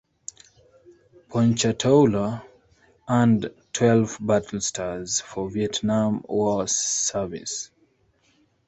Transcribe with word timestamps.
"Ponchatoula" 1.29 2.43
earned 3.07 3.51
twelve 3.71 4.17
battle 4.19 4.59
stars 4.59 5.19
for 5.21 5.47
Vietnam 5.47 6.25
War 6.27 6.67
service. 6.67 7.69